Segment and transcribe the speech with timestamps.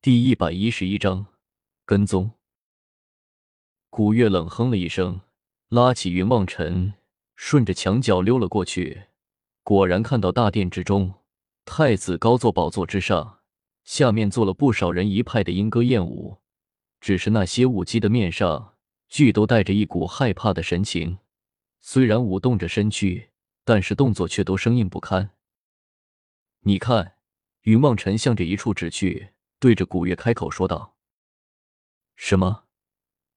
[0.00, 1.26] 第一百一十一章
[1.84, 2.30] 跟踪。
[3.90, 5.22] 古月冷哼了一声，
[5.70, 6.94] 拉起云望尘，
[7.34, 9.06] 顺着墙角溜了过去。
[9.64, 11.14] 果然看到大殿之中，
[11.64, 13.40] 太子高坐宝座之上，
[13.82, 16.38] 下面坐了不少人一派的莺歌燕舞。
[17.00, 18.76] 只是那些舞姬的面上，
[19.08, 21.18] 俱都带着一股害怕的神情。
[21.80, 23.30] 虽然舞动着身躯，
[23.64, 25.30] 但是动作却都生硬不堪。
[26.60, 27.16] 你看，
[27.62, 29.30] 云望尘向着一处指去。
[29.60, 30.94] 对着古月开口说道
[32.16, 32.64] ：“什么？”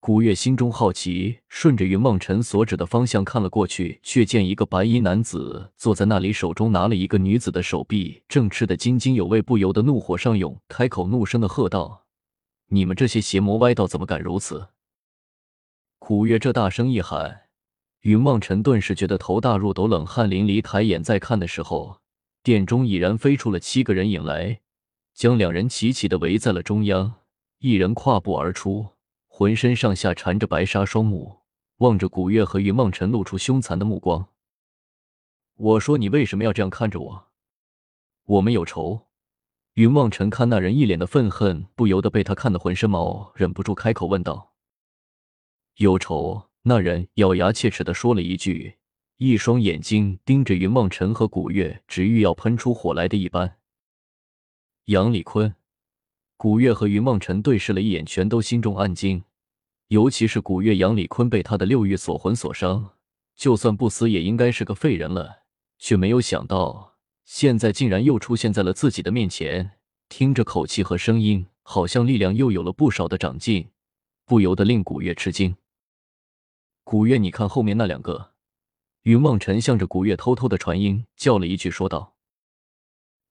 [0.00, 12.04] 古月心中好奇，顺着云梦尘所指的方向看了过去，却见一个白衣男子坐在那里，手中拿了一个女子的手臂，正吃得津津有味，不由得怒火上涌，开口怒声的喝道
[12.66, 14.70] ：“你们这些邪魔歪道，怎么敢如此？”
[16.00, 17.42] 古月这大声一喊，
[18.00, 22.00] 云望尘顿时觉得头大入斗，冷汗淋漓，抬眼再看的时候，
[22.42, 24.61] 殿中已然飞出了七个人影来。
[25.22, 27.20] 将两人齐齐的围在了中央，
[27.60, 28.88] 一人跨步而出，
[29.28, 31.42] 浑身上下缠着白纱，双目
[31.76, 34.26] 望着古月和云梦尘，露出凶残的目光。
[35.54, 37.28] 我说你为什么要这样看着我？
[38.24, 39.06] 我们有仇。
[39.74, 44.54] 云梦尘看那人一脸的愤恨，不由得被他看得浑身毛，忍不住开口问道
[45.78, 48.78] ：“有仇？”那人咬牙切齿的说了一句，
[49.18, 53.58] 一双眼睛盯着云梦尘和古月，直欲要喷出火来的一般。
[54.86, 55.54] 杨礼坤、
[56.36, 59.22] 古月和云梦辰对视了一眼，全都心中暗惊。
[59.86, 62.96] 尤其是古月，杨礼坤被他的六欲锁魂所伤，
[63.36, 65.44] 就算不死也应该是个废人了，
[65.78, 69.78] 却没有想到现在竟然又出现在了自己的面前。
[70.08, 73.70] 听着口气和声音，好像力量又有了不少的长进，
[74.26, 75.56] 不由得令古月吃惊。
[76.82, 78.32] 古月，你看后面那两个。
[79.02, 82.16] 云梦辰向着古月偷偷的传音，叫了一句，说道：“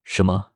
[0.05, 0.50] 什么？”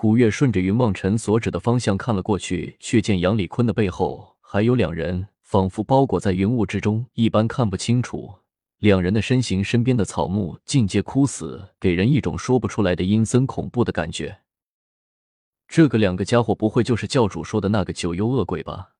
[0.00, 8.36] 古月顺着云梦尘所指的方向看了过去，却见杨礼坤的背后还有两人，仿佛包裹在云雾之中一般，看不清楚。
[8.78, 14.38] 两人的身形，身边的草木尽皆枯死，给人一种说不出来的阴森恐怖的感觉。
[15.68, 18.92] 这个两个家伙，不会就是教主说的那个九幽恶鬼吧？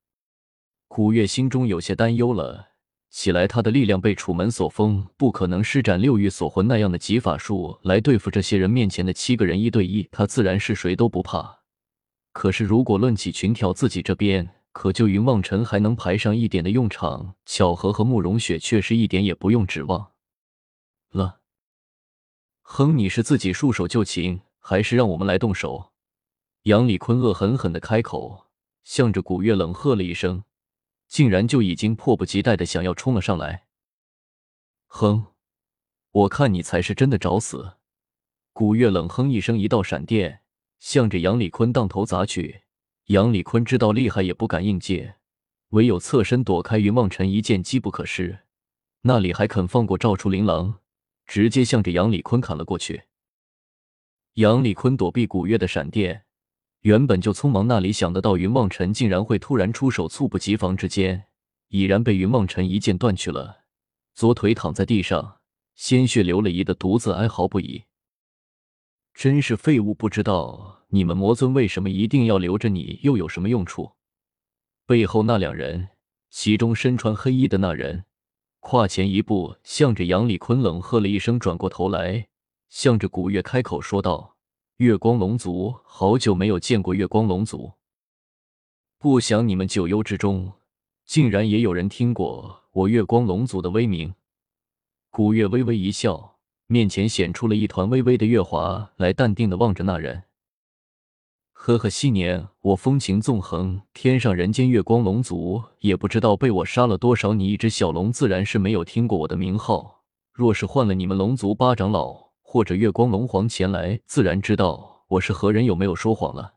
[0.87, 2.70] 古月心中有些担忧了。
[3.11, 11.59] 起来，他的力量被楚门所封，不可能施展六欲锁魂那样的极法术来对付这些人面前的七个人一对一，他自然是谁都不怕。
[12.31, 20.11] 可是，如果论起群挑，自己这边可就云望尘还能排上一点的用场，巧合和慕容雪却是一点也不用指望
[21.11, 21.41] 了。
[22.61, 25.91] 哼，你是自己束手就擒，还是让我们来动手？
[26.63, 28.47] 杨礼坤恶狠狠的开口，
[28.85, 30.45] 向着古月冷喝了一声。
[31.11, 33.67] 竟然就已经迫不及待的想要冲了上来。
[34.87, 35.25] 哼，
[36.11, 37.73] 我看你才是真的找死！
[38.53, 40.39] 古月冷哼一声，一道闪电
[40.79, 42.61] 向着杨礼坤当头砸去。
[43.07, 45.15] 杨礼坤知道厉害，也不敢应接，
[45.71, 46.79] 唯有侧身躲开。
[46.79, 48.45] 云梦尘一剑机不可失，
[49.01, 50.79] 那里还肯放过赵出琳琅，
[51.25, 53.03] 直接向着杨礼坤砍了过去。
[54.35, 56.23] 杨礼坤躲避古月的闪电。
[56.81, 61.25] 原本就匆忙，那里想得到云望尘竟然会突然出手，猝不及防之间，
[61.67, 63.65] 已然被云望尘一剑断去了，
[64.15, 65.37] 左腿躺在地上，
[65.75, 67.83] 鲜血流了一地，独自哀嚎不已。
[69.13, 69.93] 真是废物！
[69.93, 73.91] 不知道你们魔尊为什么一定要留着你，又有什么用处？
[74.87, 75.89] 背后那两人，
[76.31, 78.05] 其中身穿黑衣的那人，
[78.59, 82.29] 跨前一步，向着杨礼坤冷喝了一声，转过头来，
[82.69, 84.30] 向着古月开口说道。
[84.81, 87.71] 月光龙族，好久没有见过月光龙族。
[88.97, 90.53] 不想你们九幽之中，
[91.05, 94.11] 竟然也有人听过我月光龙族的威名。
[95.11, 100.23] 古月微微一笑，面前显出了一团微微的月华来，淡定的望着那人。
[101.51, 107.35] 呵呵，昔年我风情纵横天上人间，月光龙族也不知道被我杀了多少。
[107.35, 110.01] 你一只小龙，自然是没有听过我的名号。
[110.33, 112.30] 若是换了你们龙族八长老。
[112.51, 116.55] 或者月光龙皇前来，自然知道我是何人，有没有说谎了？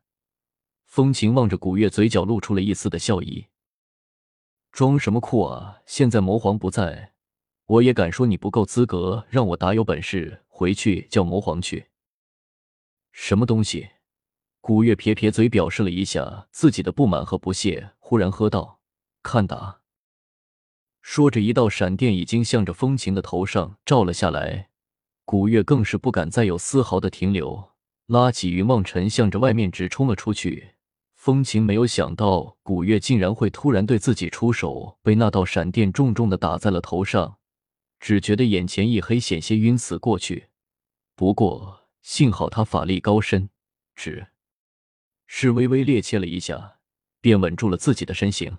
[0.87, 3.47] 风情望着古月，嘴角露出了一丝的笑意。
[4.73, 5.83] 装什么酷啊！
[5.87, 7.13] 现在魔皇不在，
[7.67, 11.87] 我也敢说你不够资格让我打，有本事回去叫魔皇去。
[13.13, 13.91] 什么东西？
[14.61, 18.81] 古月撇撇嘴，表示了一下自己的不满和不屑，忽然喝道
[19.23, 19.83] ：“看打！”
[21.01, 24.71] 说着，一道闪电已经向着风情的头上照了下来。
[25.25, 27.73] 古月更是不敢再有丝毫的停留，
[28.07, 30.75] 拉起云梦尘，向着外面直冲了出去。
[31.15, 37.39] 风情没有想到古月竟然会突然对自己出手，被那道闪电重重的打在了头上，
[37.99, 40.49] 只觉得眼前一黑，险些晕死过去。
[41.17, 43.49] 不过幸好他法力高深，
[43.95, 44.27] 只
[45.27, 46.81] 是微微趔趄了一下，
[47.23, 48.59] 便稳住了自己的身形，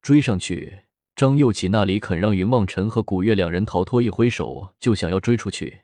[0.00, 0.83] 追上去。
[1.16, 5.82] 张又启那里肯让云望尘和古月两人逃脱，一挥手就想要追出去，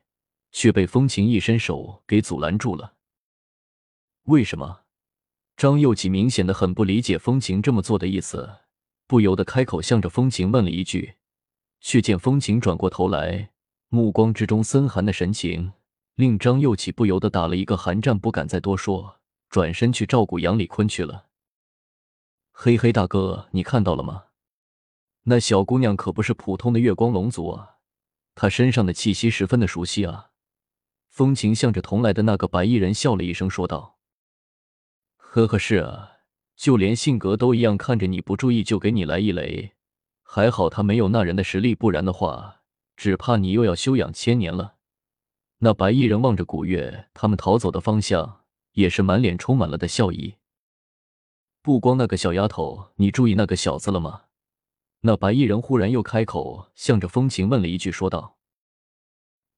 [0.51, 2.95] 却被风情一伸手给阻拦住了。
[4.25, 4.81] 为什么？
[5.57, 8.51] 张又启明显的很不理解风情这么做的意思，
[9.07, 11.15] 不由得开口向着风情问了一句，
[11.81, 13.51] 却见风情转过头来，
[13.89, 15.73] 目光之中森寒的神情，
[16.17, 21.27] 令张又启不由得打了一个寒战，不敢再多说，转身去照顾杨礼坤去了。
[22.51, 24.25] 嘿嘿，大哥，你看到了吗？
[25.31, 27.77] 那小姑娘可不是普通的月光龙族啊，
[28.35, 30.31] 她身上的气息十分的熟悉啊。
[31.09, 34.01] 风情向着同来的那个白衣人笑了一声，说道
[35.15, 36.15] ：“呵呵，是啊，
[36.57, 39.75] 就连性格都一样，看着你不注意就给你来一雷。
[40.25, 42.63] 还好他没有那人的实力，不然的话，
[42.97, 44.79] 只怕你又要休养千年了。”
[45.63, 48.41] 那白衣人望着古月他们逃走的方向，
[48.73, 50.39] 也是满脸充满了的笑意。
[51.63, 54.23] 不光那个小丫头，你注意那个小子了吗？
[55.03, 58.37] 那白衣人忽然又开口，向着风情问了一句，说道：“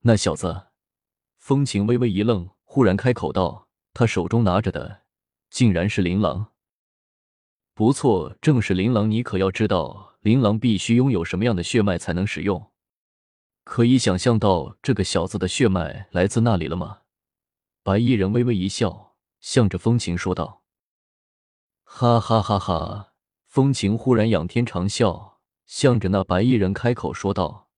[0.03, 0.69] 那小子。”
[1.37, 5.03] 风情微微一愣，忽然开口道：“他手中拿着的，
[5.51, 6.53] 竟然是琳琅。
[7.75, 9.11] 不错，正是琳琅。
[9.11, 12.71] 你可要知道，琳琅必须拥有什么样的血脉才能使用？
[13.65, 17.01] 可以想象到这个小子的血脉来自那里了吗？”
[17.83, 20.63] 白衣人微微一笑，向着风情说道
[21.83, 23.15] ：“哈哈哈哈！”
[23.49, 25.32] 风情忽然仰天长笑。
[25.75, 27.71] 向着那白衣人开口说道：“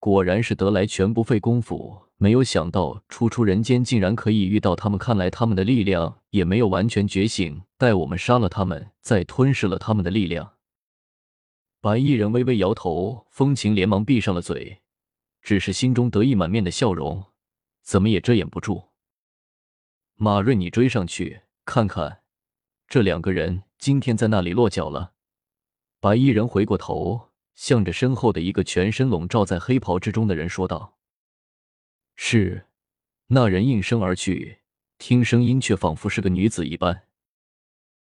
[0.00, 4.98] 果然是得来全不费功夫，没有想到初出人间竟然可以遇到他们。
[4.98, 10.54] 看来他们的力量也没有完全觉醒，待我们杀了他们，再吞噬了他们的力量。”
[11.80, 14.82] 白衣人微微摇头，风情连忙闭上了嘴，
[15.40, 17.26] 只是心中得意满面的笑容，
[17.84, 18.88] 怎么也遮掩不住。
[20.16, 22.22] 马瑞，你追上去看看，
[22.88, 25.12] 这两个人今天在那里落脚了。
[26.00, 27.27] 白衣人回过头。
[27.58, 30.96] 向着身后的一个全身笼罩在黑袍之中的人说道
[32.14, 32.66] ：“是。”
[33.30, 34.58] 那人应声而去，
[34.96, 37.07] 听声音却仿佛是个女子一般。